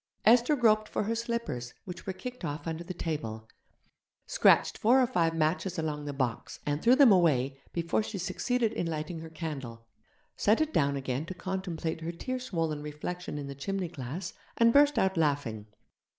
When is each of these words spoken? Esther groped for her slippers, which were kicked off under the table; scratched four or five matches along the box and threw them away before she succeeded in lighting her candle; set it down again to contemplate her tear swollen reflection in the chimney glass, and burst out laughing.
Esther 0.25 0.55
groped 0.55 0.89
for 0.89 1.03
her 1.03 1.13
slippers, 1.13 1.75
which 1.85 2.07
were 2.07 2.11
kicked 2.13 2.43
off 2.43 2.65
under 2.65 2.83
the 2.83 2.91
table; 2.91 3.47
scratched 4.25 4.75
four 4.79 4.99
or 4.99 5.05
five 5.05 5.35
matches 5.35 5.77
along 5.77 6.05
the 6.05 6.11
box 6.11 6.59
and 6.65 6.81
threw 6.81 6.95
them 6.95 7.11
away 7.11 7.59
before 7.71 8.01
she 8.01 8.17
succeeded 8.17 8.73
in 8.73 8.87
lighting 8.87 9.19
her 9.19 9.29
candle; 9.29 9.85
set 10.35 10.59
it 10.59 10.73
down 10.73 10.95
again 10.95 11.23
to 11.23 11.35
contemplate 11.35 12.01
her 12.01 12.11
tear 12.11 12.39
swollen 12.39 12.81
reflection 12.81 13.37
in 13.37 13.45
the 13.45 13.53
chimney 13.53 13.89
glass, 13.89 14.33
and 14.57 14.73
burst 14.73 14.97
out 14.97 15.17
laughing. 15.17 15.67